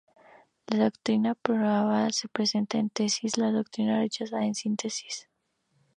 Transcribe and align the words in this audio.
La 0.65 0.85
doctrina 0.85 1.33
aprobada 1.33 2.09
se 2.09 2.27
presenta 2.27 2.79
en 2.79 2.89
"tesis"; 2.89 3.37
la 3.37 3.51
doctrina 3.51 3.99
rechazada 3.99 4.41
en 4.45 4.53
"antítesis". 4.59 5.29